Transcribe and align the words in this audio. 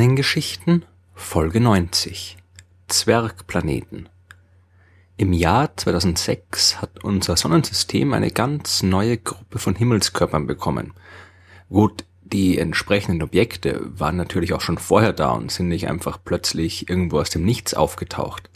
Sternengeschichten 0.00 0.86
Folge 1.12 1.60
90 1.60 2.38
Zwergplaneten 2.88 4.08
Im 5.18 5.34
Jahr 5.34 5.76
2006 5.76 6.80
hat 6.80 7.04
unser 7.04 7.36
Sonnensystem 7.36 8.14
eine 8.14 8.30
ganz 8.30 8.82
neue 8.82 9.18
Gruppe 9.18 9.58
von 9.58 9.74
Himmelskörpern 9.74 10.46
bekommen. 10.46 10.94
Gut, 11.68 12.06
die 12.22 12.56
entsprechenden 12.56 13.22
Objekte 13.22 13.90
waren 13.92 14.16
natürlich 14.16 14.54
auch 14.54 14.62
schon 14.62 14.78
vorher 14.78 15.12
da 15.12 15.32
und 15.32 15.52
sind 15.52 15.68
nicht 15.68 15.86
einfach 15.86 16.18
plötzlich 16.24 16.88
irgendwo 16.88 17.18
aus 17.20 17.28
dem 17.28 17.44
Nichts 17.44 17.74
aufgetaucht. 17.74 18.48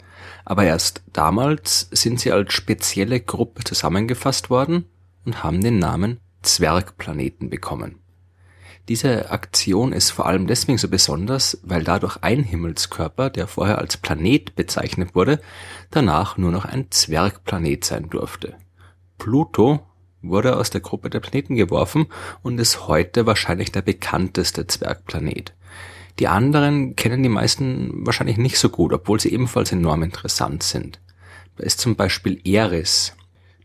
Aber 0.45 0.63
erst 0.63 1.03
damals 1.13 1.89
sind 1.91 2.19
sie 2.19 2.31
als 2.31 2.53
spezielle 2.53 3.19
Gruppe 3.19 3.63
zusammengefasst 3.63 4.49
worden 4.49 4.85
und 5.25 5.43
haben 5.43 5.61
den 5.61 5.77
Namen 5.77 6.19
Zwergplaneten 6.41 7.51
bekommen. 7.51 7.99
Diese 8.87 9.31
Aktion 9.31 9.93
ist 9.93 10.11
vor 10.11 10.27
allem 10.27 10.45
deswegen 10.45 10.77
so 10.77 10.87
besonders, 10.87 11.57
weil 11.63 11.83
dadurch 11.83 12.17
ein 12.21 12.43
Himmelskörper, 12.43 13.31
der 13.31 13.47
vorher 13.47 13.79
als 13.79 13.97
Planet 13.97 14.55
bezeichnet 14.55 15.15
wurde, 15.15 15.41
danach 15.89 16.37
nur 16.37 16.51
noch 16.51 16.65
ein 16.65 16.91
Zwergplanet 16.91 17.83
sein 17.83 18.09
durfte. 18.09 18.57
Pluto 19.17 19.79
wurde 20.21 20.57
aus 20.57 20.69
der 20.69 20.81
Gruppe 20.81 21.09
der 21.09 21.19
Planeten 21.19 21.55
geworfen 21.55 22.07
und 22.43 22.59
ist 22.59 22.87
heute 22.87 23.25
wahrscheinlich 23.25 23.71
der 23.71 23.81
bekannteste 23.81 24.67
Zwergplanet. 24.67 25.53
Die 26.19 26.27
anderen 26.27 26.95
kennen 26.95 27.23
die 27.23 27.29
meisten 27.29 28.05
wahrscheinlich 28.05 28.37
nicht 28.37 28.57
so 28.59 28.69
gut, 28.69 28.93
obwohl 28.93 29.19
sie 29.19 29.33
ebenfalls 29.33 29.71
enorm 29.71 30.03
interessant 30.03 30.63
sind. 30.63 30.99
Da 31.57 31.63
ist 31.63 31.79
zum 31.79 31.95
Beispiel 31.95 32.39
Eris. 32.45 33.13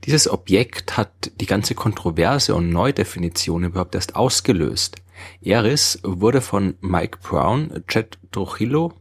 Dieses 0.05 0.31
Objekt 0.31 0.97
hat 0.97 1.31
die 1.41 1.47
ganze 1.47 1.75
Kontroverse 1.75 2.55
und 2.55 2.71
Neudefinition 2.71 3.65
überhaupt 3.65 3.95
erst 3.95 4.17
ausgelöst. 4.17 4.97
Eris 5.41 6.01
wurde 6.03 6.41
von 6.41 6.75
Mike 6.81 7.19
Brown, 7.23 7.85
Chad 7.87 8.19
Trujillo 8.33 8.93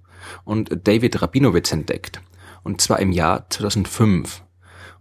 und 0.46 0.88
David 0.88 1.22
Rabinowitz 1.22 1.72
entdeckt. 1.72 2.22
Und 2.64 2.82
zwar 2.82 3.00
im 3.00 3.12
Jahr 3.12 3.50
2005. 3.50 4.44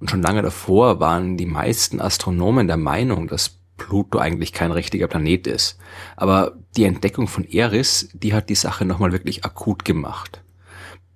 Und 0.00 0.10
schon 0.10 0.22
lange 0.22 0.42
davor 0.42 1.00
waren 1.00 1.36
die 1.36 1.46
meisten 1.46 2.00
Astronomen 2.00 2.66
der 2.66 2.76
Meinung, 2.76 3.26
dass 3.26 3.58
Pluto 3.76 4.18
eigentlich 4.18 4.52
kein 4.52 4.72
richtiger 4.72 5.08
Planet 5.08 5.46
ist. 5.46 5.78
Aber 6.16 6.56
die 6.76 6.84
Entdeckung 6.84 7.26
von 7.28 7.44
Eris, 7.44 8.10
die 8.12 8.34
hat 8.34 8.48
die 8.48 8.54
Sache 8.54 8.84
nochmal 8.84 9.12
wirklich 9.12 9.44
akut 9.44 9.84
gemacht. 9.84 10.42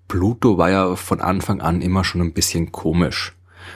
Pluto 0.08 0.58
war 0.58 0.70
ja 0.70 0.96
von 0.96 1.20
Anfang 1.20 1.60
an 1.60 1.80
immer 1.80 2.04
schon 2.04 2.20
ein 2.20 2.32
bisschen 2.32 2.72
komisch. 2.72 3.34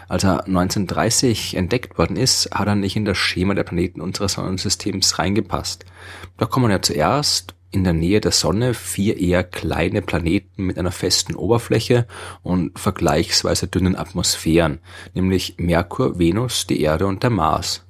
Als 0.08 0.24
er 0.24 0.46
1930 0.46 1.56
entdeckt 1.56 1.98
worden 1.98 2.16
ist, 2.16 2.50
hat 2.52 2.68
er 2.68 2.74
nicht 2.74 2.96
in 2.96 3.04
das 3.04 3.18
Schema 3.18 3.54
der 3.54 3.64
Planeten 3.64 4.00
unseres 4.00 4.34
Sonnensystems 4.34 5.18
reingepasst. 5.18 5.84
Da 6.36 6.46
kommen 6.46 6.70
ja 6.70 6.82
zuerst 6.82 7.54
in 7.70 7.84
der 7.84 7.92
Nähe 7.92 8.20
der 8.20 8.32
Sonne 8.32 8.74
vier 8.74 9.18
eher 9.18 9.44
kleine 9.44 10.00
Planeten 10.00 10.64
mit 10.64 10.78
einer 10.78 10.92
festen 10.92 11.34
Oberfläche 11.34 12.06
und 12.42 12.78
vergleichsweise 12.78 13.66
dünnen 13.66 13.96
Atmosphären, 13.96 14.78
nämlich 15.14 15.56
Merkur, 15.58 16.18
Venus, 16.18 16.66
die 16.66 16.80
Erde 16.80 17.06
und 17.06 17.22
der 17.22 17.30
Mars. 17.30 17.84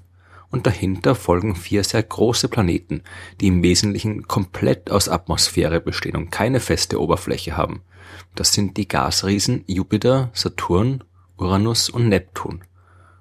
Und 0.51 0.67
dahinter 0.67 1.15
folgen 1.15 1.55
vier 1.55 1.85
sehr 1.85 2.03
große 2.03 2.49
Planeten, 2.49 3.03
die 3.41 3.49
im 3.49 3.63
Wesentlichen 3.63 4.27
komplett 4.27 4.91
aus 4.91 5.09
Atmosphäre 5.09 5.81
bestehen 5.81 6.17
und 6.17 6.31
keine 6.31 6.61
feste 6.61 7.01
Oberfläche 7.01 7.57
haben. 7.57 7.83
Das 8.35 8.53
sind 8.53 8.77
die 8.77 8.89
Gasriesen 8.89 9.65
Jupiter, 9.67 10.31
Saturn, 10.33 11.05
Uranus 11.39 11.89
und 11.89 12.09
Neptun. 12.09 12.63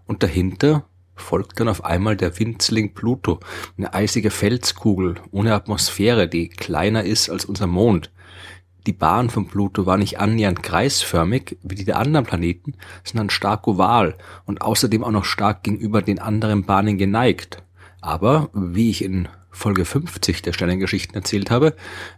Und 0.06 0.24
dahinter 0.24 0.86
folgt 1.16 1.60
dann 1.60 1.68
auf 1.68 1.84
einmal 1.84 2.16
der 2.16 2.38
Winzling 2.40 2.94
Pluto, 2.94 3.40
eine 3.78 3.94
eisige 3.94 4.32
Felskugel 4.32 5.16
ohne 5.32 5.54
Atmosphäre, 5.54 6.28
die 6.28 6.50
kleiner 6.50 7.04
ist 7.04 7.30
als 7.30 7.46
unser 7.46 7.68
Mond. 7.68 8.12
Die 8.86 8.94
Bahn 8.94 9.30
von 9.32 9.48
Pluto 9.48 9.88
war 9.88 9.98
nicht 9.98 10.20
annähernd 10.20 10.62
kreisförmig 10.62 11.58
wie 11.64 11.76
die 11.76 11.86
der 11.86 11.98
anderen 11.98 12.26
Planeten, 12.26 12.74
sondern 13.04 13.32
stark 13.32 13.68
oval 13.68 14.16
und 14.46 14.62
außerdem 14.62 15.04
auch 15.04 15.12
noch 15.12 15.26
stark 15.26 15.64
gegenüber 15.64 16.04
den 16.04 16.20
anderen 16.20 16.66
Bahnen 16.66 16.98
geneigt. 16.98 17.64
Aber, 18.02 18.50
wie 18.54 18.92
ich 18.92 19.04
in 19.04 19.28
Folge 19.50 19.86
50 19.86 20.44
der 20.44 20.54
Sternengeschichten 20.54 21.16
erzählt 21.16 21.50
habe, 21.50 21.76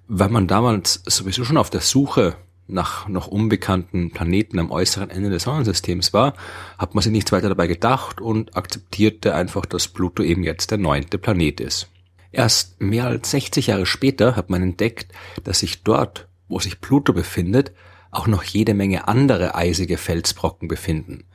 war 0.08 0.28
man 0.28 0.48
damals 0.48 1.02
sowieso 1.06 1.46
schon 1.46 1.58
auf 1.58 1.70
der 1.70 1.82
Suche 1.82 2.36
nach 2.68 3.08
noch 3.08 3.28
unbekannten 3.28 4.12
Planeten 4.12 4.60
am 4.60 4.72
äußeren 4.72 5.10
Ende 5.10 5.30
des 5.30 5.44
Sonnensystems 5.44 6.14
war, 6.14 6.34
hat 6.78 6.96
man 6.96 7.02
sich 7.02 7.12
nichts 7.12 7.32
weiter 7.32 7.50
dabei 7.50 7.68
gedacht 7.68 8.22
und 8.22 8.56
akzeptierte 8.56 9.34
einfach, 9.34 9.66
dass 9.66 9.88
Pluto 9.88 10.24
eben 10.24 10.44
jetzt 10.44 10.72
der 10.72 10.78
neunte 10.78 11.18
Planet 11.18 11.62
ist. 11.62 11.90
Erst 12.32 12.82
mehr 12.82 13.06
als 13.06 13.32
60 13.32 13.68
Jahre 13.68 13.86
später 13.86 14.36
hat 14.36 14.50
man 14.50 14.62
entdeckt, 14.62 15.12
dass 15.44 15.60
sich 15.60 15.84
dort, 15.84 16.28
wo 16.50 16.60
sich 16.60 16.82
Pluto 16.82 17.14
befindet, 17.14 17.72
auch 18.12 18.28
noch 18.28 18.44
jede 18.44 18.74
Menge 18.74 19.08
andere 19.08 19.56
eisige 19.56 19.98
Felsbrocken 19.98 20.68
befinden. 20.68 21.26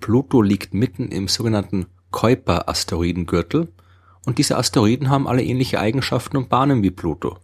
Pluto 0.00 0.42
liegt 0.42 0.74
mitten 0.74 1.08
im 1.08 1.28
sogenannten 1.28 1.86
Kuiper-Asteroidengürtel 2.10 3.68
und 4.26 4.38
diese 4.38 4.56
Asteroiden 4.58 5.08
haben 5.10 5.26
alle 5.26 5.42
ähnliche 5.42 5.80
Eigenschaften 5.80 6.36
und 6.36 6.48
Bahnen 6.48 6.82
wie 6.82 6.90
Pluto 6.90 7.38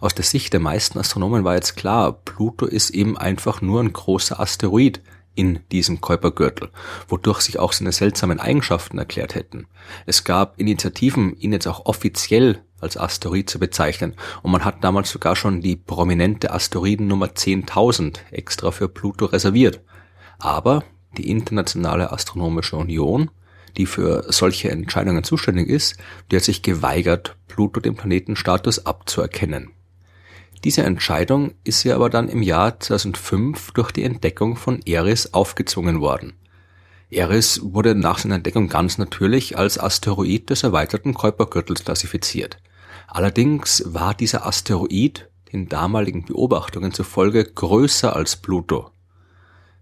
aus 0.00 0.14
der 0.14 0.24
Sicht 0.24 0.52
der 0.52 0.60
meisten 0.60 0.98
Astronomen 0.98 1.44
war 1.44 1.54
jetzt 1.54 1.76
klar, 1.76 2.12
Pluto 2.12 2.66
ist 2.66 2.90
eben 2.90 3.16
einfach 3.16 3.60
nur 3.62 3.80
ein 3.80 3.92
großer 3.92 4.38
Asteroid 4.38 5.00
in 5.34 5.60
diesem 5.70 6.00
Kuipergürtel, 6.00 6.70
wodurch 7.08 7.42
sich 7.42 7.58
auch 7.58 7.72
seine 7.72 7.92
seltsamen 7.92 8.40
Eigenschaften 8.40 8.98
erklärt 8.98 9.34
hätten. 9.34 9.66
Es 10.06 10.24
gab 10.24 10.58
Initiativen, 10.58 11.36
ihn 11.36 11.52
jetzt 11.52 11.66
auch 11.66 11.86
offiziell 11.86 12.62
als 12.80 12.96
Asteroid 12.96 13.48
zu 13.48 13.58
bezeichnen 13.58 14.14
und 14.42 14.50
man 14.50 14.64
hat 14.64 14.82
damals 14.82 15.10
sogar 15.10 15.36
schon 15.36 15.60
die 15.60 15.76
prominente 15.76 16.52
Asteroidennummer 16.52 17.26
10.000 17.26 18.18
extra 18.30 18.70
für 18.70 18.88
Pluto 18.88 19.26
reserviert. 19.26 19.80
Aber 20.38 20.84
die 21.16 21.30
Internationale 21.30 22.12
Astronomische 22.12 22.76
Union, 22.76 23.30
die 23.76 23.86
für 23.86 24.24
solche 24.28 24.70
Entscheidungen 24.70 25.24
zuständig 25.24 25.68
ist, 25.68 25.96
die 26.30 26.36
hat 26.36 26.42
sich 26.42 26.62
geweigert, 26.62 27.36
Pluto 27.48 27.80
den 27.80 27.94
Planetenstatus 27.94 28.84
abzuerkennen. 28.84 29.70
Diese 30.64 30.82
Entscheidung 30.82 31.54
ist 31.64 31.84
ihr 31.84 31.94
aber 31.94 32.10
dann 32.10 32.28
im 32.28 32.42
Jahr 32.42 32.80
2005 32.80 33.72
durch 33.72 33.92
die 33.92 34.04
Entdeckung 34.04 34.56
von 34.56 34.80
Eris 34.84 35.34
aufgezwungen 35.34 36.00
worden. 36.00 36.34
Eris 37.10 37.60
wurde 37.62 37.94
nach 37.94 38.18
seiner 38.18 38.36
Entdeckung 38.36 38.68
ganz 38.68 38.98
natürlich 38.98 39.56
als 39.56 39.78
Asteroid 39.78 40.50
des 40.50 40.64
erweiterten 40.64 41.14
Kuipergürtels 41.14 41.84
klassifiziert. 41.84 42.58
Allerdings 43.06 43.84
war 43.86 44.14
dieser 44.14 44.46
Asteroid 44.46 45.28
den 45.52 45.68
damaligen 45.68 46.24
Beobachtungen 46.24 46.92
zufolge 46.92 47.44
größer 47.44 48.16
als 48.16 48.36
Pluto. 48.36 48.90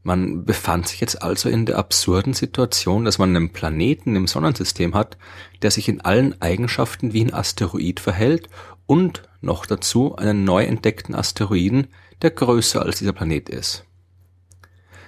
Man 0.02 0.44
befand 0.44 0.86
sich 0.86 1.00
jetzt 1.00 1.22
also 1.22 1.48
in 1.48 1.64
der 1.64 1.78
absurden 1.78 2.34
Situation, 2.34 3.06
dass 3.06 3.16
man 3.18 3.34
einen 3.34 3.54
Planeten 3.54 4.16
im 4.16 4.26
Sonnensystem 4.26 4.94
hat, 4.94 5.16
der 5.62 5.70
sich 5.70 5.88
in 5.88 6.02
allen 6.02 6.40
Eigenschaften 6.42 7.14
wie 7.14 7.24
ein 7.24 7.32
Asteroid 7.32 8.00
verhält 8.00 8.50
und 8.84 9.22
noch 9.44 9.66
dazu 9.66 10.16
einen 10.16 10.44
neu 10.44 10.64
entdeckten 10.64 11.14
Asteroiden, 11.14 11.88
der 12.22 12.30
größer 12.30 12.82
als 12.82 12.98
dieser 12.98 13.12
Planet 13.12 13.48
ist. 13.48 13.84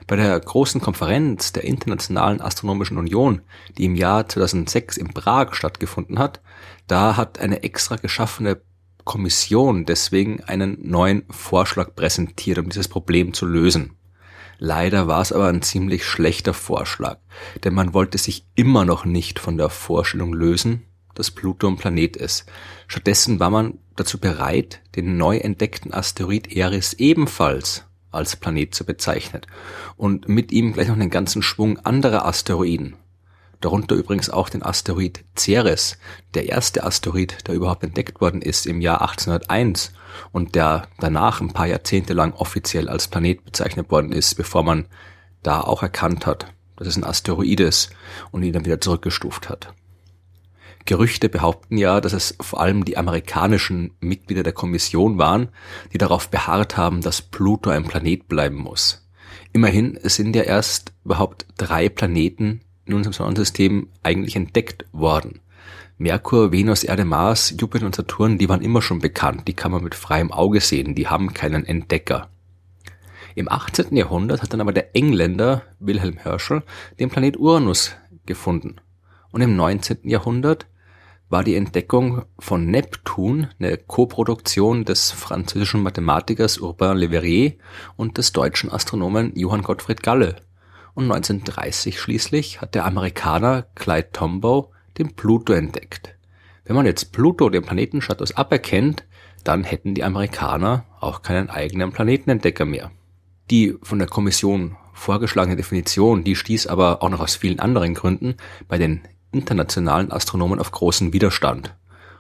Bei 0.07 0.15
der 0.15 0.39
großen 0.39 0.81
Konferenz 0.81 1.53
der 1.53 1.65
Internationalen 1.65 2.41
Astronomischen 2.41 2.97
Union, 2.97 3.43
die 3.77 3.87
im 3.87 3.97
Jahr 3.97 4.29
2006 4.29 4.97
in 4.99 5.09
Prag 5.09 5.55
stattgefunden 5.55 6.19
hat, 6.19 6.41
da 6.87 7.17
hat 7.17 7.41
eine 7.41 7.65
extra 7.65 7.97
geschaffene 7.97 8.61
Kommission 9.05 9.85
deswegen 9.85 10.43
einen 10.45 10.79
neuen 10.83 11.25
Vorschlag 11.31 11.95
präsentiert, 11.95 12.59
um 12.59 12.69
dieses 12.69 12.89
Problem 12.89 13.33
zu 13.33 13.47
lösen. 13.47 13.97
Leider 14.59 15.07
war 15.07 15.21
es 15.21 15.33
aber 15.33 15.49
ein 15.49 15.63
ziemlich 15.63 16.05
schlechter 16.05 16.55
Vorschlag, 16.55 17.19
denn 17.65 17.75
man 17.75 17.93
wollte 17.93 18.19
sich 18.19 18.47
immer 18.55 18.85
noch 18.85 19.05
nicht 19.05 19.39
von 19.39 19.59
der 19.59 19.71
Vorstellung 19.71 20.33
lösen, 20.33 20.85
dass 21.17 21.33
Pluto 21.33 21.67
ein 21.67 21.77
Planet 21.77 22.17
ist. 22.17 22.47
Stattdessen 22.87 23.41
war 23.41 23.51
man 23.51 23.79
dazu 23.97 24.19
bereit, 24.19 24.81
den 24.95 25.17
neu 25.17 25.39
entdeckten 25.39 25.93
Asteroid 25.93 26.55
Eris 26.55 26.93
ebenfalls 26.95 27.85
als 28.13 28.37
Planet 28.37 28.75
zu 28.75 28.85
bezeichnen 28.85 29.43
und 29.97 30.29
mit 30.29 30.53
ihm 30.53 30.73
gleich 30.73 30.89
noch 30.89 30.95
einen 30.95 31.11
ganzen 31.11 31.43
Schwung 31.43 31.79
anderer 31.79 32.25
Asteroiden. 32.27 32.97
Darunter 33.61 33.95
übrigens 33.95 34.29
auch 34.29 34.49
den 34.49 34.63
Asteroid 34.63 35.25
Ceres, 35.37 35.99
der 36.35 36.49
erste 36.49 36.85
Asteroid, 36.85 37.39
der 37.47 37.55
überhaupt 37.55 37.83
entdeckt 37.85 38.21
worden 38.21 38.43
ist 38.43 38.67
im 38.67 38.81
Jahr 38.81 39.01
1801 39.01 39.93
und 40.33 40.55
der 40.55 40.89
danach 40.99 41.41
ein 41.41 41.53
paar 41.53 41.67
Jahrzehnte 41.67 42.13
lang 42.13 42.35
offiziell 42.35 42.89
als 42.89 43.09
Planet 43.09 43.45
bezeichnet 43.45 43.91
worden 43.91 44.13
ist, 44.13 44.35
bevor 44.35 44.63
man 44.63 44.87
da 45.43 45.61
auch 45.61 45.83
erkannt 45.83 46.27
hat, 46.27 46.53
dass 46.77 46.87
es 46.87 46.97
ein 46.97 47.05
Asteroid 47.05 47.61
ist 47.61 47.91
und 48.31 48.43
ihn 48.43 48.53
dann 48.53 48.67
wieder 48.67 48.81
zurückgestuft 48.81 49.49
hat. 49.49 49.73
Gerüchte 50.87 51.29
behaupten 51.29 51.77
ja, 51.77 52.01
dass 52.01 52.13
es 52.13 52.37
vor 52.41 52.61
allem 52.61 52.85
die 52.85 52.97
amerikanischen 52.97 53.93
Mitglieder 54.01 54.43
der 54.43 54.53
Kommission 54.53 55.19
waren, 55.19 55.49
die 55.93 55.99
darauf 55.99 56.31
beharrt 56.31 56.77
haben, 56.77 57.03
dass 57.03 57.23
Pluto 57.23 57.71
ein 57.71 57.85
Planet 57.85 58.29
bleiben 58.29 58.57
muss. 58.57 59.07
Immerhin 59.53 59.99
sind 60.03 60.37
ja 60.37 60.43
erst 60.43 60.93
überhaupt 61.05 61.47
drei 61.57 61.89
Planeten 61.89 62.61
in 62.85 62.95
unserem 62.95 63.13
Sonnensystem 63.13 63.89
eigentlich 64.03 64.37
entdeckt 64.37 64.87
worden. 64.93 65.41
Merkur, 65.99 66.53
Venus, 66.53 66.85
Erde, 66.85 67.05
Mars, 67.05 67.55
Jupiter 67.59 67.87
und 67.87 67.95
Saturn, 67.95 68.39
die 68.39 68.49
waren 68.49 68.63
immer 68.63 68.83
schon 68.83 68.99
bekannt, 68.99 69.49
die 69.49 69.55
kann 69.55 69.73
man 69.73 69.83
mit 69.83 69.95
freiem 69.95 70.31
Auge 70.31 70.61
sehen, 70.61 70.95
die 70.95 71.09
haben 71.09 71.33
keinen 71.33 71.65
Entdecker. 71.65 72.29
Im 73.35 73.51
18. 73.51 73.97
Jahrhundert 73.97 74.43
hat 74.43 74.53
dann 74.53 74.61
aber 74.61 74.73
der 74.73 74.95
Engländer 74.95 75.63
Wilhelm 75.79 76.17
Herschel 76.17 76.63
den 76.99 77.11
Planet 77.11 77.37
Uranus 77.37 77.93
gefunden. 78.25 78.77
Und 79.31 79.41
im 79.41 79.57
19. 79.57 80.01
Jahrhundert 80.05 80.67
war 81.29 81.43
die 81.43 81.57
Entdeckung 81.57 82.25
von 82.39 82.67
Neptun 82.67 83.49
eine 83.59 83.77
Koproduktion 83.79 84.85
des 84.85 85.11
französischen 85.11 85.83
Mathematikers 85.83 86.59
Urbain 86.59 86.97
Le 86.97 87.11
Verrier 87.11 87.55
und 87.97 88.19
des 88.19 88.33
deutschen 88.33 88.71
Astronomen 88.71 89.33
Johann 89.35 89.63
Gottfried 89.63 90.03
Galle. 90.03 90.37
Und 90.95 91.05
1930 91.05 92.01
schließlich 92.01 92.61
hat 92.61 92.75
der 92.75 92.87
Amerikaner 92.87 93.67
Clyde 93.75 94.13
Tombaugh 94.13 94.71
den 94.99 95.15
Pluto 95.15 95.53
entdeckt. 95.53 96.15
Wenn 96.65 96.77
man 96.77 96.87
jetzt 96.87 97.13
Pluto, 97.13 97.51
den 97.51 97.65
Planetenstatus, 97.65 98.37
aberkennt, 98.37 99.05
dann 99.45 99.65
hätten 99.65 99.95
die 99.95 100.05
Amerikaner 100.05 100.85
auch 101.01 101.23
keinen 101.23 101.51
eigenen 101.51 101.93
Planetenentdecker 101.93 102.65
mehr. 102.65 102.91
Die 103.51 103.77
von 103.83 103.99
der 103.99 104.09
Kommission 104.09 104.77
vorgeschlagene 104.93 105.57
Definition, 105.57 106.25
die 106.25 106.35
stieß 106.35 106.67
aber 106.67 107.03
auch 107.03 107.11
noch 107.11 107.21
aus 107.21 107.37
vielen 107.37 107.61
anderen 107.61 107.95
Gründen 107.95 108.37
bei 108.67 108.79
den 108.79 109.03
internationalen 109.37 110.11
Astronomen 110.11 110.59
auf 110.59 110.71
großen 110.71 111.13
Widerstand 111.13 111.75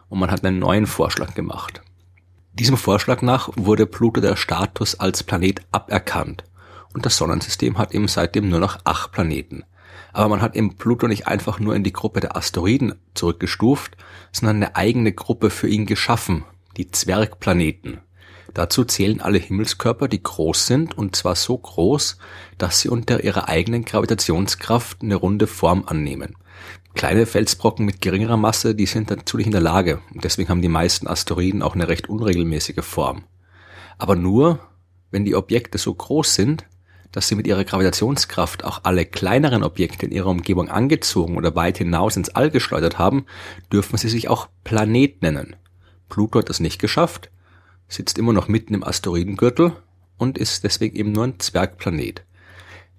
und 0.08 0.18
man 0.18 0.30
hat 0.30 0.44
einen 0.44 0.58
neuen 0.58 0.86
Vorschlag 0.86 1.34
gemacht. 1.34 1.82
Diesem 2.52 2.76
Vorschlag 2.76 3.22
nach 3.22 3.50
wurde 3.56 3.86
Pluto 3.86 4.20
der 4.20 4.36
Status 4.36 4.94
als 4.98 5.22
Planet 5.22 5.60
aberkannt 5.72 6.44
und 6.94 7.04
das 7.04 7.16
Sonnensystem 7.16 7.78
hat 7.78 7.94
eben 7.94 8.08
seitdem 8.08 8.48
nur 8.48 8.60
noch 8.60 8.78
acht 8.84 9.12
Planeten. 9.12 9.64
Aber 10.12 10.28
man 10.30 10.40
hat 10.40 10.56
eben 10.56 10.76
Pluto 10.76 11.08
nicht 11.08 11.26
einfach 11.26 11.60
nur 11.60 11.74
in 11.74 11.84
die 11.84 11.92
Gruppe 11.92 12.20
der 12.20 12.36
Asteroiden 12.36 12.94
zurückgestuft, 13.14 13.96
sondern 14.32 14.56
eine 14.56 14.76
eigene 14.76 15.12
Gruppe 15.12 15.50
für 15.50 15.68
ihn 15.68 15.84
geschaffen, 15.84 16.44
die 16.78 16.90
Zwergplaneten. 16.90 18.00
Dazu 18.54 18.84
zählen 18.84 19.20
alle 19.20 19.36
Himmelskörper, 19.36 20.08
die 20.08 20.22
groß 20.22 20.66
sind, 20.66 20.96
und 20.96 21.14
zwar 21.14 21.36
so 21.36 21.58
groß, 21.58 22.16
dass 22.56 22.80
sie 22.80 22.88
unter 22.88 23.22
ihrer 23.22 23.48
eigenen 23.48 23.84
Gravitationskraft 23.84 25.02
eine 25.02 25.16
runde 25.16 25.46
Form 25.46 25.84
annehmen. 25.86 26.36
Kleine 26.96 27.26
Felsbrocken 27.26 27.84
mit 27.84 28.00
geringerer 28.00 28.38
Masse, 28.38 28.74
die 28.74 28.86
sind 28.86 29.10
nicht 29.10 29.46
in 29.46 29.52
der 29.52 29.60
Lage. 29.60 30.00
Und 30.14 30.24
deswegen 30.24 30.48
haben 30.48 30.62
die 30.62 30.68
meisten 30.68 31.06
Asteroiden 31.06 31.62
auch 31.62 31.74
eine 31.74 31.88
recht 31.88 32.08
unregelmäßige 32.08 32.82
Form. 32.82 33.24
Aber 33.98 34.16
nur, 34.16 34.60
wenn 35.10 35.26
die 35.26 35.36
Objekte 35.36 35.76
so 35.76 35.92
groß 35.92 36.34
sind, 36.34 36.64
dass 37.12 37.28
sie 37.28 37.34
mit 37.34 37.46
ihrer 37.46 37.64
Gravitationskraft 37.64 38.64
auch 38.64 38.80
alle 38.84 39.04
kleineren 39.04 39.62
Objekte 39.62 40.06
in 40.06 40.12
ihrer 40.12 40.30
Umgebung 40.30 40.70
angezogen 40.70 41.36
oder 41.36 41.54
weit 41.54 41.76
hinaus 41.76 42.16
ins 42.16 42.30
All 42.30 42.50
geschleudert 42.50 42.98
haben, 42.98 43.26
dürfen 43.70 43.98
sie 43.98 44.08
sich 44.08 44.28
auch 44.28 44.48
Planet 44.64 45.20
nennen. 45.20 45.54
Pluto 46.08 46.38
hat 46.38 46.48
das 46.48 46.60
nicht 46.60 46.80
geschafft, 46.80 47.30
sitzt 47.88 48.16
immer 48.16 48.32
noch 48.32 48.48
mitten 48.48 48.72
im 48.72 48.82
Asteroidengürtel 48.82 49.72
und 50.16 50.38
ist 50.38 50.64
deswegen 50.64 50.96
eben 50.96 51.12
nur 51.12 51.24
ein 51.24 51.40
Zwergplanet. 51.40 52.24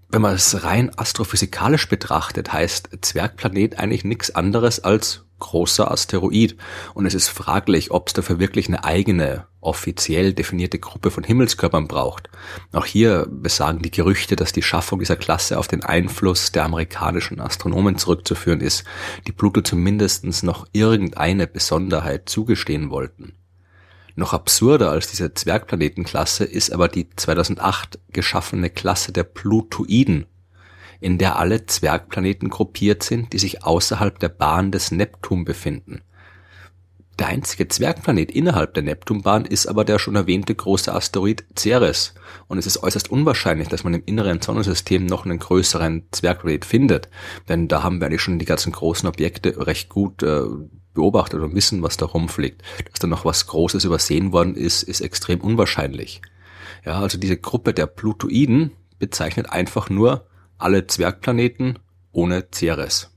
Wenn 0.10 0.22
man 0.22 0.36
es 0.36 0.64
rein 0.64 0.92
astrophysikalisch 0.98 1.90
betrachtet, 1.90 2.54
heißt 2.54 2.90
Zwergplanet 3.02 3.78
eigentlich 3.78 4.06
nichts 4.06 4.34
anderes 4.34 4.80
als 4.80 5.26
großer 5.40 5.92
Asteroid. 5.92 6.56
Und 6.94 7.06
es 7.06 7.14
ist 7.14 7.28
fraglich, 7.28 7.92
ob 7.92 8.08
es 8.08 8.14
dafür 8.14 8.40
wirklich 8.40 8.70
eine 8.70 8.86
eigene, 8.86 9.48
offiziell 9.60 10.34
definierte 10.34 10.80
Gruppe 10.80 11.12
von 11.12 11.26
Himmelskörpern 11.26 11.88
braucht. 11.88 12.30
Auch 12.72 12.86
hier 12.86 13.28
besagen 13.30 13.82
die 13.82 13.92
Gerüchte, 13.92 14.38
dass 14.38 14.54
die 14.54 14.64
Schaffung 14.64 15.00
dieser 15.00 15.18
Klasse 15.18 15.60
auf 15.60 15.68
den 15.68 15.84
Einfluss 15.84 16.54
der 16.54 16.64
amerikanischen 16.64 17.42
Astronomen 17.42 17.98
zurückzuführen 17.98 18.62
ist, 18.62 18.86
die 19.28 19.34
Pluto 19.34 19.62
zumindest 19.62 20.44
noch 20.44 20.68
irgendeine 20.72 21.48
Besonderheit 21.48 22.30
zugestehen 22.30 22.90
wollten. 22.90 23.34
Noch 24.18 24.34
absurder 24.34 24.90
als 24.90 25.12
diese 25.12 25.36
Zwergplanetenklasse 25.36 26.44
ist 26.44 26.74
aber 26.74 26.88
die 26.88 27.08
2008 27.16 28.00
geschaffene 28.12 28.72
Klasse 28.72 29.12
der 29.12 29.24
Plutoiden, 29.24 30.26
in 31.00 31.20
der 31.20 31.38
alle 31.38 31.68
Zwergplaneten 31.68 32.50
gruppiert 32.50 33.04
sind, 33.04 33.32
die 33.32 33.38
sich 33.38 33.64
außerhalb 33.64 34.18
der 34.18 34.30
Bahn 34.30 34.72
des 34.72 34.90
Neptun 34.90 35.46
befinden. 35.46 36.02
Der 37.20 37.28
einzige 37.28 37.68
Zwergplanet 37.68 38.32
innerhalb 38.32 38.74
der 38.74 38.82
Neptunbahn 38.82 39.46
ist 39.46 39.68
aber 39.68 39.86
der 39.86 40.00
schon 40.00 40.16
erwähnte 40.16 40.56
große 40.56 40.92
Asteroid 40.92 41.46
Ceres. 41.56 42.16
Und 42.48 42.58
es 42.58 42.66
ist 42.66 42.82
äußerst 42.82 43.12
unwahrscheinlich, 43.12 43.68
dass 43.68 43.84
man 43.84 43.94
im 43.94 44.04
inneren 44.08 44.42
Sonnensystem 44.42 45.06
noch 45.06 45.26
einen 45.26 45.38
größeren 45.38 46.08
Zwergplanet 46.12 46.66
findet. 46.66 47.10
Denn 47.50 47.68
da 47.68 47.84
haben 47.84 48.00
wir 48.00 48.08
eigentlich 48.08 48.22
schon 48.22 48.40
die 48.40 48.46
ganzen 48.46 48.72
großen 48.72 49.08
Objekte 49.08 49.68
recht 49.68 49.90
gut 49.90 50.24
äh, 50.24 50.42
beobachtet 50.98 51.40
und 51.40 51.56
wissen, 51.56 51.82
was 51.82 51.96
da 51.96 52.06
rumfliegt. 52.06 52.62
Dass 52.92 53.00
da 53.00 53.08
noch 53.08 53.24
was 53.24 53.48
Großes 53.48 53.86
übersehen 53.86 54.34
worden 54.34 54.56
ist, 54.56 54.84
ist 54.84 55.02
extrem 55.02 55.40
unwahrscheinlich. 55.40 56.22
Ja, 56.86 57.00
also 57.00 57.18
diese 57.18 57.38
Gruppe 57.38 57.74
der 57.74 57.88
Plutoiden 57.88 58.72
bezeichnet 59.00 59.52
einfach 59.52 59.90
nur 59.90 60.28
alle 60.58 60.88
Zwergplaneten 60.88 61.80
ohne 62.12 62.48
Ceres. 62.54 63.12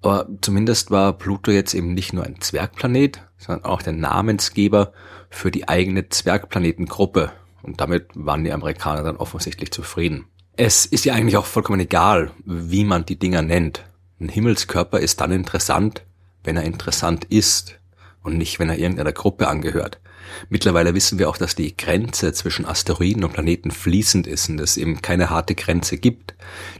Aber 0.00 0.28
zumindest 0.40 0.90
war 0.90 1.12
Pluto 1.12 1.50
jetzt 1.50 1.74
eben 1.74 1.92
nicht 1.92 2.12
nur 2.12 2.24
ein 2.24 2.40
Zwergplanet, 2.40 3.20
sondern 3.36 3.64
auch 3.64 3.82
der 3.82 3.92
Namensgeber 3.92 4.92
für 5.28 5.50
die 5.50 5.68
eigene 5.68 6.08
Zwergplanetengruppe. 6.08 7.32
Und 7.62 7.80
damit 7.80 8.06
waren 8.14 8.44
die 8.44 8.52
Amerikaner 8.52 9.02
dann 9.02 9.16
offensichtlich 9.16 9.72
zufrieden. 9.72 10.26
Es 10.56 10.86
ist 10.86 11.04
ja 11.04 11.14
eigentlich 11.14 11.36
auch 11.36 11.46
vollkommen 11.46 11.80
egal, 11.80 12.30
wie 12.44 12.84
man 12.84 13.04
die 13.04 13.18
Dinger 13.18 13.42
nennt. 13.42 13.84
Ein 14.20 14.28
Himmelskörper 14.28 15.00
ist 15.00 15.20
dann 15.20 15.32
interessant, 15.32 16.02
wenn 16.48 16.56
er 16.56 16.64
interessant 16.64 17.26
ist 17.26 17.78
und 18.22 18.38
nicht, 18.38 18.58
wenn 18.58 18.70
er 18.70 18.78
irgendeiner 18.78 19.12
Gruppe 19.12 19.48
angehört. 19.48 20.00
Mittlerweile 20.48 20.94
wissen 20.94 21.18
wir 21.18 21.28
auch, 21.28 21.36
dass 21.36 21.54
die 21.54 21.76
Grenze 21.76 22.32
zwischen 22.32 22.64
Asteroiden 22.64 23.22
und 23.22 23.34
Planeten 23.34 23.70
fließend 23.70 24.26
ist 24.26 24.48
und 24.48 24.58
es 24.58 24.78
eben 24.78 25.02
keine 25.02 25.28
harte 25.28 25.54
Grenze 25.54 25.98
gibt. 25.98 26.34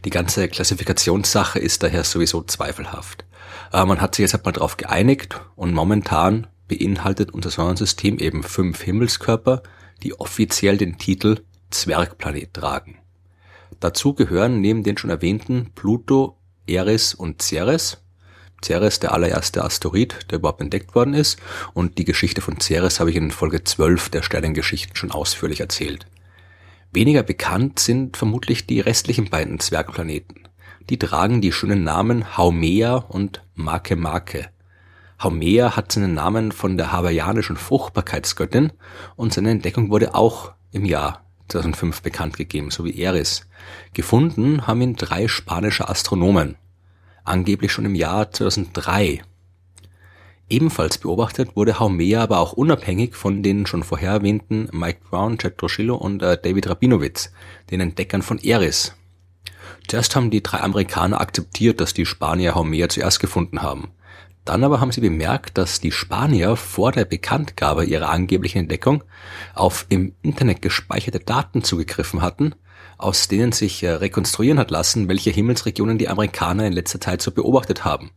Die 0.05 0.09
ganze 0.09 0.47
Klassifikationssache 0.47 1.59
ist 1.59 1.83
daher 1.83 2.03
sowieso 2.03 2.41
zweifelhaft. 2.41 3.25
Aber 3.69 3.85
man 3.85 4.01
hat 4.01 4.15
sich 4.15 4.23
jetzt 4.23 4.33
halt 4.33 4.45
mal 4.45 4.53
darauf 4.53 4.77
geeinigt 4.77 5.39
und 5.55 5.75
momentan 5.75 6.47
beinhaltet 6.67 7.31
unser 7.31 7.51
Sonnensystem 7.51 8.17
eben 8.17 8.41
fünf 8.41 8.81
Himmelskörper, 8.81 9.61
die 10.01 10.19
offiziell 10.19 10.77
den 10.77 10.97
Titel 10.97 11.43
Zwergplanet 11.69 12.55
tragen. 12.55 12.97
Dazu 13.79 14.15
gehören 14.15 14.61
neben 14.61 14.81
den 14.81 14.97
schon 14.97 15.11
erwähnten 15.11 15.69
Pluto, 15.75 16.39
Eris 16.65 17.13
und 17.13 17.43
Ceres 17.43 17.99
Ceres 18.63 18.99
der 18.99 19.13
allererste 19.13 19.63
Asteroid, 19.63 20.31
der 20.31 20.39
überhaupt 20.39 20.61
entdeckt 20.61 20.95
worden 20.95 21.13
ist. 21.13 21.39
Und 21.73 21.97
die 21.97 22.05
Geschichte 22.05 22.41
von 22.41 22.59
Ceres 22.59 22.99
habe 22.99 23.09
ich 23.09 23.15
in 23.15 23.31
Folge 23.31 23.63
12 23.63 24.09
der 24.09 24.21
Sternengeschichten 24.21 24.95
schon 24.95 25.11
ausführlich 25.11 25.59
erzählt. 25.59 26.07
Weniger 26.91 27.23
bekannt 27.23 27.79
sind 27.79 28.17
vermutlich 28.17 28.65
die 28.65 28.79
restlichen 28.79 29.29
beiden 29.29 29.59
Zwergplaneten. 29.59 30.47
Die 30.89 30.97
tragen 30.97 31.39
die 31.39 31.51
schönen 31.51 31.83
Namen 31.83 32.35
Haumea 32.35 32.95
und 32.95 33.43
Makemake. 33.53 34.49
Haumea 35.21 35.75
hat 35.75 35.91
seinen 35.91 36.13
Namen 36.13 36.51
von 36.51 36.77
der 36.77 36.91
hawaiianischen 36.91 37.57
Fruchtbarkeitsgöttin 37.57 38.71
und 39.15 39.33
seine 39.33 39.51
Entdeckung 39.51 39.91
wurde 39.91 40.15
auch 40.15 40.53
im 40.71 40.85
Jahr 40.85 41.25
2005 41.49 42.01
bekannt 42.01 42.37
gegeben, 42.37 42.71
so 42.71 42.85
wie 42.85 42.99
Eris. 42.99 43.47
Gefunden 43.93 44.65
haben 44.65 44.81
ihn 44.81 44.95
drei 44.95 45.27
spanische 45.27 45.89
Astronomen, 45.89 46.55
angeblich 47.29 47.71
schon 47.71 47.85
im 47.85 47.95
Jahr 47.95 48.31
2003. 48.31 49.21
Ebenfalls 50.49 50.97
beobachtet 50.97 51.55
wurde 51.55 51.79
Haumea 51.79 52.23
aber 52.23 52.39
auch 52.39 52.53
unabhängig 52.53 53.15
von 53.15 53.43
den 53.43 53.67
schon 53.67 53.83
vorher 53.83 54.11
erwähnten 54.11 54.67
Mike 54.71 55.01
Brown, 55.09 55.37
Jet 55.39 55.61
Droschillo 55.61 55.95
und 55.95 56.23
äh, 56.23 56.37
David 56.41 56.67
Rabinowitz, 56.67 57.31
den 57.69 57.81
Entdeckern 57.81 58.23
von 58.23 58.39
Eris. 58.39 58.95
Zuerst 59.87 60.15
haben 60.15 60.31
die 60.31 60.41
drei 60.43 60.61
Amerikaner 60.61 61.21
akzeptiert, 61.21 61.79
dass 61.79 61.93
die 61.93 62.05
Spanier 62.05 62.55
Haumea 62.55 62.89
zuerst 62.89 63.19
gefunden 63.19 63.61
haben. 63.61 63.91
Dann 64.49 64.63
aber 64.63 64.79
haben 64.81 64.91
sie 64.91 65.01
bemerkt, 65.01 65.59
dass 65.59 65.79
die 65.79 65.91
Spanier 65.91 66.55
vor 66.55 66.91
der 66.91 67.05
Bekanntgabe 67.05 67.85
ihrer 67.85 68.09
angeblichen 68.09 68.57
Entdeckung 68.57 69.03
auf 69.53 69.85
im 69.89 70.15
Internet 70.23 70.63
gespeicherte 70.63 71.19
Daten 71.19 71.63
zugegriffen 71.63 72.23
hatten, 72.23 72.55
aus 72.97 73.27
denen 73.27 73.51
sich 73.51 73.83
äh, 73.83 73.91
rekonstruieren 73.91 74.57
hat 74.57 74.71
lassen, 74.71 75.07
welche 75.07 75.29
Himmelsregionen 75.29 75.99
die 75.99 76.09
Amerikaner 76.09 76.65
in 76.65 76.73
letzter 76.73 76.99
Zeit 76.99 77.21
so 77.21 77.29
beobachtet 77.29 77.85
haben. 77.85 78.09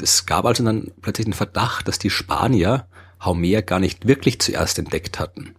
Es 0.00 0.24
gab 0.24 0.44
also 0.44 0.62
dann 0.62 0.92
plötzlich 1.02 1.24
den 1.24 1.32
Verdacht, 1.32 1.88
dass 1.88 1.98
die 1.98 2.10
Spanier 2.10 2.86
Haumea 3.20 3.60
gar 3.60 3.80
nicht 3.80 4.06
wirklich 4.06 4.38
zuerst 4.40 4.78
entdeckt 4.78 5.18
hatten. 5.18 5.56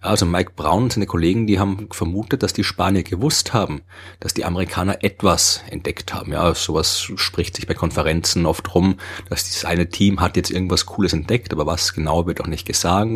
Also 0.00 0.26
Mike 0.26 0.52
Brown 0.54 0.84
und 0.84 0.92
seine 0.92 1.06
Kollegen, 1.06 1.48
die 1.48 1.58
haben 1.58 1.88
vermutet, 1.90 2.44
dass 2.44 2.52
die 2.52 2.62
Spanier 2.62 3.02
gewusst 3.02 3.52
haben, 3.52 3.82
dass 4.20 4.32
die 4.32 4.44
Amerikaner 4.44 5.02
etwas 5.02 5.62
entdeckt 5.70 6.14
haben. 6.14 6.32
Ja, 6.32 6.54
sowas 6.54 7.00
spricht 7.16 7.56
sich 7.56 7.66
bei 7.66 7.74
Konferenzen 7.74 8.46
oft 8.46 8.74
rum, 8.76 8.96
dass 9.28 9.44
dieses 9.44 9.64
eine 9.64 9.88
Team 9.88 10.20
hat 10.20 10.36
jetzt 10.36 10.52
irgendwas 10.52 10.86
Cooles 10.86 11.12
entdeckt, 11.12 11.52
aber 11.52 11.66
was 11.66 11.94
genau 11.94 12.26
wird 12.26 12.40
auch 12.40 12.46
nicht 12.46 12.64
gesagt. 12.66 13.10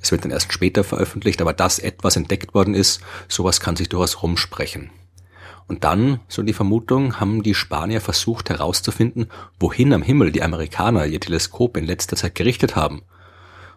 Das 0.00 0.10
wird 0.10 0.24
dann 0.24 0.30
erst 0.30 0.52
später 0.52 0.84
veröffentlicht, 0.84 1.42
aber 1.42 1.52
dass 1.52 1.78
etwas 1.78 2.16
entdeckt 2.16 2.54
worden 2.54 2.74
ist, 2.74 3.02
sowas 3.28 3.60
kann 3.60 3.76
sich 3.76 3.90
durchaus 3.90 4.22
rumsprechen. 4.22 4.90
Und 5.68 5.84
dann, 5.84 6.20
so 6.28 6.42
die 6.42 6.54
Vermutung, 6.54 7.20
haben 7.20 7.42
die 7.42 7.54
Spanier 7.54 8.00
versucht 8.00 8.48
herauszufinden, 8.48 9.28
wohin 9.60 9.92
am 9.92 10.02
Himmel 10.02 10.32
die 10.32 10.42
Amerikaner 10.42 11.06
ihr 11.06 11.20
Teleskop 11.20 11.76
in 11.76 11.84
letzter 11.84 12.16
Zeit 12.16 12.34
gerichtet 12.34 12.74
haben 12.74 13.02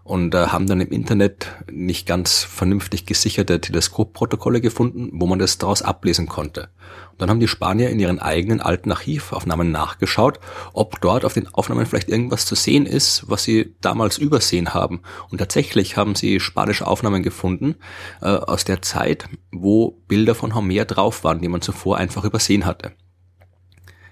und 0.05 0.35
äh, 0.35 0.47
haben 0.47 0.67
dann 0.67 0.81
im 0.81 0.91
Internet 0.91 1.47
nicht 1.69 2.05
ganz 2.05 2.43
vernünftig 2.43 3.07
gesicherte 3.07 3.59
Teleskopprotokolle 3.59 4.61
gefunden, 4.61 5.09
wo 5.13 5.25
man 5.25 5.39
das 5.39 5.57
daraus 5.57 5.81
ablesen 5.81 6.27
konnte. 6.27 6.69
Und 7.11 7.21
dann 7.21 7.29
haben 7.31 7.39
die 7.39 7.47
Spanier 7.47 7.89
in 7.89 7.99
ihren 7.99 8.19
eigenen 8.19 8.61
alten 8.61 8.91
Archivaufnahmen 8.91 9.71
nachgeschaut, 9.71 10.39
ob 10.73 11.01
dort 11.01 11.25
auf 11.25 11.33
den 11.33 11.47
Aufnahmen 11.47 11.87
vielleicht 11.87 12.07
irgendwas 12.07 12.45
zu 12.45 12.53
sehen 12.53 12.85
ist, 12.85 13.23
was 13.27 13.43
sie 13.43 13.73
damals 13.81 14.19
übersehen 14.19 14.75
haben. 14.75 15.01
Und 15.31 15.39
tatsächlich 15.39 15.97
haben 15.97 16.13
sie 16.13 16.39
spanische 16.39 16.85
Aufnahmen 16.85 17.23
gefunden 17.23 17.75
äh, 18.21 18.27
aus 18.27 18.63
der 18.63 18.83
Zeit, 18.83 19.27
wo 19.51 20.03
Bilder 20.07 20.35
von 20.35 20.53
Homer 20.53 20.85
drauf 20.85 21.23
waren, 21.23 21.41
die 21.41 21.47
man 21.47 21.61
zuvor 21.61 21.97
einfach 21.97 22.23
übersehen 22.25 22.67
hatte. 22.67 22.91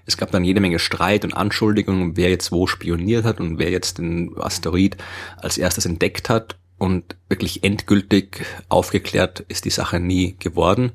Es 0.06 0.16
gab 0.16 0.30
dann 0.30 0.44
jede 0.44 0.60
Menge 0.60 0.78
Streit 0.78 1.24
und 1.24 1.32
Anschuldigungen, 1.32 2.16
wer 2.16 2.30
jetzt 2.30 2.52
wo 2.52 2.66
spioniert 2.66 3.24
hat 3.24 3.40
und 3.40 3.58
wer 3.58 3.70
jetzt 3.70 3.98
den 3.98 4.36
Asteroid 4.38 4.96
als 5.36 5.58
erstes 5.58 5.86
entdeckt 5.86 6.28
hat. 6.28 6.56
Und 6.76 7.16
wirklich 7.28 7.62
endgültig 7.64 8.44
aufgeklärt 8.68 9.40
ist 9.48 9.64
die 9.64 9.70
Sache 9.70 10.00
nie 10.00 10.36
geworden. 10.38 10.92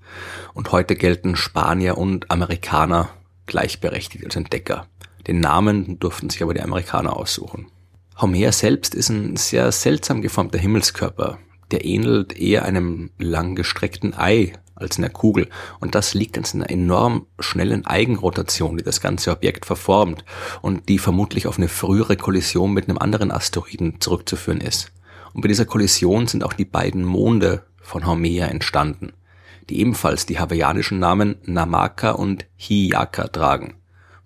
Und 0.54 0.72
heute 0.72 0.96
gelten 0.96 1.36
Spanier 1.36 1.98
und 1.98 2.30
Amerikaner 2.30 3.10
gleichberechtigt 3.46 4.25
als 4.25 4.36
Entdecker. 4.36 4.88
Den 5.25 5.39
Namen 5.39 6.00
durften 6.00 6.30
sich 6.30 6.44
aber 6.44 6.54
die 6.54 6.62
Amerikaner 6.62 7.16
aussuchen. 7.16 7.68
Homer 8.22 8.51
selbst 8.51 8.94
ist 8.94 9.10
ein 9.10 9.38
sehr 9.38 9.72
seltsam 9.72 10.22
geformter 10.22 10.60
Himmelskörper. 10.60 11.39
Der 11.72 11.86
ähnelt 11.86 12.38
eher 12.38 12.66
einem 12.66 13.12
langgestreckten 13.18 14.13
Ei 14.18 14.54
als 14.79 14.98
in 14.98 15.01
der 15.01 15.12
Kugel. 15.12 15.48
Und 15.79 15.95
das 15.95 16.13
liegt 16.13 16.38
an 16.38 16.45
einer 16.53 16.69
enorm 16.69 17.27
schnellen 17.39 17.86
Eigenrotation, 17.86 18.77
die 18.77 18.83
das 18.83 19.01
ganze 19.01 19.31
Objekt 19.31 19.65
verformt 19.65 20.24
und 20.62 20.89
die 20.89 21.00
vermutlich 21.00 21.48
auf 21.48 21.57
eine 21.57 21.67
frühere 21.67 22.17
Kollision 22.17 22.74
mit 22.74 22.88
einem 22.88 22.98
anderen 22.98 23.31
Asteroiden 23.31 24.00
zurückzuführen 24.00 24.62
ist. 24.62 24.91
Und 25.33 25.41
bei 25.41 25.48
dieser 25.48 25.65
Kollision 25.65 26.27
sind 26.27 26.43
auch 26.43 26.53
die 26.53 26.65
beiden 26.65 27.03
Monde 27.03 27.63
von 27.81 28.05
Haumea 28.05 28.48
entstanden, 28.48 29.13
die 29.69 29.79
ebenfalls 29.79 30.25
die 30.25 30.39
hawaiianischen 30.39 31.00
Namen 31.00 31.36
Namaka 31.43 32.12
und 32.12 32.45
Hiyaka 32.55 33.27
tragen. 33.27 33.78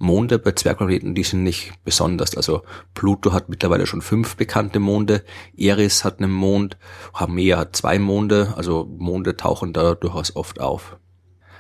Monde 0.04 0.38
bei 0.38 0.52
Zwergplaneten, 0.52 1.16
die 1.16 1.24
sind 1.24 1.44
nicht 1.44 1.74
besonders. 1.84 2.38
Also 2.38 2.62
Pluto 2.94 3.34
hat 3.34 3.50
mittlerweile 3.50 3.88
schon 3.88 4.02
fünf 4.02 4.36
bekannte 4.36 4.80
Monde, 4.80 5.24
Eris 5.58 6.04
hat 6.04 6.20
einen 6.20 6.32
Mond, 6.32 6.78
Haumea 7.18 7.58
hat 7.58 7.76
zwei 7.76 7.98
Monde, 7.98 8.54
also 8.56 8.86
Monde 9.00 9.36
tauchen 9.38 9.74
da 9.74 9.96
durchaus 9.96 10.36
oft 10.36 10.60
auf. 10.60 10.98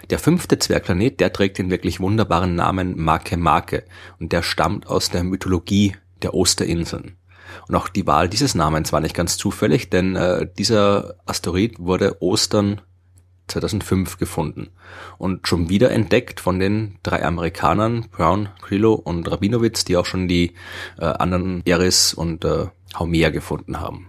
Der 0.09 0.19
fünfte 0.19 0.59
Zwergplanet, 0.59 1.19
der 1.21 1.31
trägt 1.31 1.57
den 1.57 1.71
wirklich 1.71 1.99
wunderbaren 1.99 2.55
Namen 2.55 2.99
Makemake 2.99 3.85
und 4.19 4.33
der 4.33 4.43
stammt 4.43 4.87
aus 4.87 5.09
der 5.09 5.23
Mythologie 5.23 5.95
der 6.21 6.33
Osterinseln. 6.33 7.17
Und 7.67 7.75
auch 7.75 7.87
die 7.87 8.05
Wahl 8.05 8.27
dieses 8.27 8.55
Namens 8.55 8.91
war 8.91 8.99
nicht 8.99 9.15
ganz 9.15 9.37
zufällig, 9.37 9.89
denn 9.89 10.15
äh, 10.15 10.47
dieser 10.57 11.15
Asteroid 11.25 11.79
wurde 11.79 12.21
Ostern 12.21 12.81
2005 13.53 14.17
gefunden 14.17 14.69
und 15.17 15.47
schon 15.47 15.69
wieder 15.69 15.91
entdeckt 15.91 16.39
von 16.39 16.59
den 16.59 16.99
drei 17.03 17.23
Amerikanern, 17.23 18.07
Brown, 18.11 18.49
Grillo 18.61 18.93
und 18.93 19.29
Rabinowitz, 19.31 19.85
die 19.85 19.97
auch 19.97 20.05
schon 20.05 20.27
die 20.27 20.53
äh, 20.99 21.05
anderen 21.05 21.61
Eris 21.65 22.13
und 22.13 22.45
äh, 22.45 22.67
Haumea 22.97 23.29
gefunden 23.29 23.79
haben. 23.79 24.07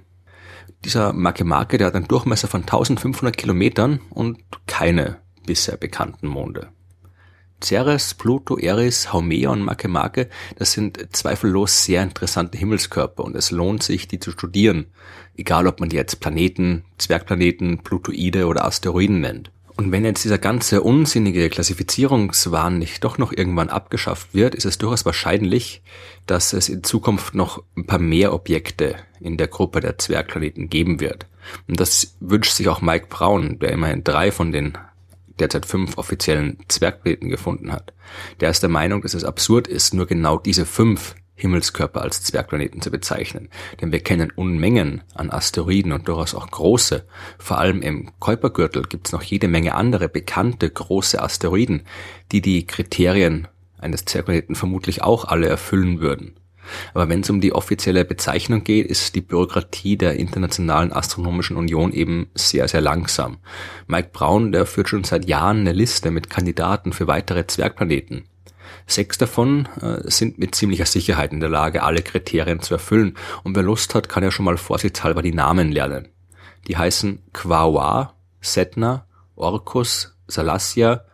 Dieser 0.84 1.12
Makemake, 1.12 1.78
der 1.78 1.86
hat 1.88 1.94
einen 1.94 2.08
Durchmesser 2.08 2.48
von 2.48 2.62
1500 2.62 3.36
Kilometern 3.36 4.00
und 4.10 4.38
keine 4.66 5.18
bisher 5.46 5.76
bekannten 5.76 6.26
Monde. 6.26 6.68
Ceres, 7.64 8.14
Pluto, 8.14 8.59
Eris, 8.59 9.12
Haumea 9.12 9.50
und 9.50 9.62
Makemake, 9.62 10.28
das 10.56 10.73
sind 10.73 10.99
zweifellos 11.12 11.85
sehr 11.85 12.02
interessante 12.02 12.59
Himmelskörper 12.59 13.25
und 13.25 13.37
es 13.37 13.50
lohnt 13.50 13.83
sich, 13.83 14.06
die 14.09 14.21
zu 14.21 14.30
studieren, 14.30 14.87
egal 15.37 15.66
ob 15.66 15.80
man 15.80 15.88
die 15.88 15.97
jetzt 15.97 16.21
Planeten, 16.21 16.85
Zwergplaneten, 16.99 17.78
Plutoide 17.78 18.47
oder 18.47 18.64
Asteroiden 18.64 19.21
nennt. 19.21 19.50
Und 19.76 19.90
wenn 19.90 20.04
jetzt 20.04 20.23
dieser 20.23 20.38
ganze 20.38 20.83
unsinnige 20.83 21.50
Klassifizierungswahn 21.50 22.78
nicht 22.78 23.02
doch 23.02 23.18
noch 23.18 23.33
irgendwann 23.33 23.71
abgeschafft 23.71 24.33
wird, 24.33 24.54
ist 24.54 24.66
es 24.66 24.78
durchaus 24.78 25.04
wahrscheinlich, 25.04 25.83
dass 26.26 26.52
es 26.52 26.68
in 26.68 26.85
Zukunft 26.85 27.35
noch 27.35 27.62
ein 27.76 27.87
paar 27.87 27.99
mehr 27.99 28.33
Objekte 28.33 28.94
in 29.21 29.37
der 29.37 29.49
Gruppe 29.49 29.80
der 29.80 29.99
Zwergplaneten 29.99 30.71
geben 30.71 31.00
wird. 31.00 31.26
Und 31.66 31.80
das 31.80 32.16
wünscht 32.21 32.52
sich 32.52 32.68
auch 32.68 32.83
Mike 32.83 33.06
Brown, 33.09 33.59
der 33.59 33.73
immerhin 33.73 34.04
drei 34.04 34.30
von 34.30 34.52
den 34.52 34.78
derzeit 35.38 35.66
fünf 35.66 35.98
offiziellen 35.98 36.58
Zwergplaneten 36.68 37.28
gefunden 37.28 37.72
hat. 37.72 37.92
Der 38.40 38.50
ist 38.50 38.62
der 38.62 38.70
Meinung, 38.70 39.02
dass 39.02 39.14
es 39.14 39.24
absurd 39.24 39.66
ist, 39.66 39.94
nur 39.94 40.06
genau 40.06 40.38
diese 40.38 40.66
fünf 40.66 41.14
Himmelskörper 41.36 42.00
als 42.00 42.22
Zwergplaneten 42.22 42.80
zu 42.80 42.90
bezeichnen. 42.90 43.48
Denn 43.80 43.90
wir 43.90 44.00
kennen 44.00 44.30
Unmengen 44.34 45.02
an 45.14 45.30
Asteroiden 45.30 45.92
und 45.92 46.06
durchaus 46.06 46.34
auch 46.34 46.48
große. 46.48 47.04
Vor 47.38 47.58
allem 47.58 47.82
im 47.82 48.10
Kuipergürtel 48.20 48.84
gibt 48.84 49.08
es 49.08 49.12
noch 49.12 49.22
jede 49.22 49.48
Menge 49.48 49.74
andere 49.74 50.08
bekannte 50.08 50.70
große 50.70 51.20
Asteroiden, 51.20 51.82
die 52.30 52.40
die 52.40 52.66
Kriterien 52.66 53.48
eines 53.78 54.04
Zwergplaneten 54.04 54.54
vermutlich 54.54 55.02
auch 55.02 55.24
alle 55.24 55.48
erfüllen 55.48 56.00
würden. 56.00 56.36
Aber 56.92 57.09
wenn 57.09 57.21
es 57.21 57.30
um 57.30 57.40
die 57.40 57.52
offizielle 57.52 58.04
Bezeichnung 58.04 58.64
geht, 58.64 58.87
ist 58.87 59.14
die 59.14 59.21
Bürokratie 59.21 59.97
der 59.97 60.16
Internationalen 60.16 60.92
Astronomischen 60.92 61.56
Union 61.56 61.92
eben 61.92 62.28
sehr, 62.35 62.68
sehr 62.68 62.80
langsam. 62.80 63.38
Mike 63.87 64.11
Brown, 64.12 64.52
der 64.52 64.66
führt 64.66 64.88
schon 64.88 65.04
seit 65.04 65.26
Jahren 65.26 65.61
eine 65.61 65.73
Liste 65.73 66.11
mit 66.11 66.30
Kandidaten 66.30 66.92
für 66.92 67.06
weitere 67.06 67.47
Zwergplaneten. 67.47 68.25
Sechs 68.87 69.16
davon 69.18 69.68
äh, 69.80 70.11
sind 70.11 70.38
mit 70.38 70.54
ziemlicher 70.54 70.87
Sicherheit 70.87 71.33
in 71.33 71.40
der 71.40 71.49
Lage, 71.49 71.83
alle 71.83 72.02
Kriterien 72.02 72.61
zu 72.61 72.75
erfüllen. 72.75 73.16
Und 73.42 73.56
wer 73.56 73.62
Lust 73.62 73.94
hat, 73.94 74.09
kann 74.09 74.23
ja 74.23 74.30
schon 74.30 74.44
mal 74.44 74.56
vorsichtshalber 74.56 75.23
die 75.23 75.33
Namen 75.33 75.73
lernen. 75.73 76.09
Die 76.68 76.76
heißen 76.76 77.23
Quawa, 77.33 78.14
Setna, 78.40 79.06
Orcus, 79.37 80.16
Salassia, 80.26 81.04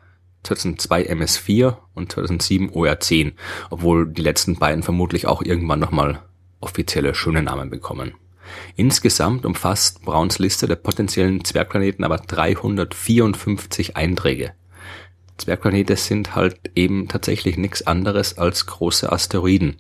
2002 0.43 1.11
MS4 1.11 1.77
und 1.95 2.13
2007 2.13 2.71
OR10, 2.71 3.33
obwohl 3.71 4.11
die 4.13 4.23
letzten 4.23 4.57
beiden 4.57 4.83
vermutlich 4.83 5.27
auch 5.27 5.43
irgendwann 5.43 5.81
nochmal 5.81 6.23
offizielle 6.61 7.15
schöne 7.15 7.43
Namen 7.43 7.71
bekommen. 7.71 8.15
Insgesamt 8.77 9.47
umfasst 9.47 10.03
Browns 10.03 10.39
Liste 10.39 10.67
der 10.67 10.77
potenziellen 10.77 11.45
Zwergplaneten 11.45 12.05
aber 12.05 12.19
354 12.19 13.97
Einträge. 13.97 14.53
Zwergplanete 15.37 15.97
sind 15.97 16.35
halt 16.35 16.59
eben 16.75 17.09
tatsächlich 17.09 17.57
nichts 17.57 17.87
anderes 17.87 18.39
als 18.39 18.67
große 18.67 19.11
Asteroiden. 19.11 19.77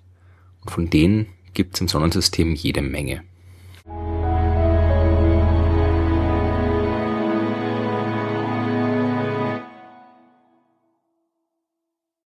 Und 0.63 0.71
von 0.71 0.91
denen 0.91 1.27
gibt's 1.53 1.81
im 1.81 1.89
Sonnensystem 1.89 2.55
jede 2.55 2.83
Menge. 2.83 3.23